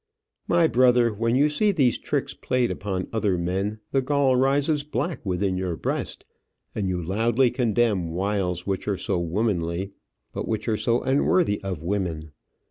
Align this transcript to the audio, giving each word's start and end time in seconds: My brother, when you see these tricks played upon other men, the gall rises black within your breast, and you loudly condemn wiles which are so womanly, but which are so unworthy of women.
My 0.47 0.65
brother, 0.65 1.13
when 1.13 1.35
you 1.35 1.47
see 1.47 1.71
these 1.71 1.99
tricks 1.99 2.33
played 2.33 2.71
upon 2.71 3.07
other 3.13 3.37
men, 3.37 3.81
the 3.91 4.01
gall 4.01 4.35
rises 4.35 4.81
black 4.83 5.23
within 5.23 5.57
your 5.57 5.75
breast, 5.77 6.25
and 6.73 6.89
you 6.89 6.99
loudly 7.03 7.51
condemn 7.51 8.09
wiles 8.09 8.65
which 8.65 8.87
are 8.87 8.97
so 8.97 9.19
womanly, 9.19 9.91
but 10.33 10.47
which 10.47 10.67
are 10.67 10.75
so 10.75 11.03
unworthy 11.03 11.63
of 11.63 11.83
women. 11.83 12.31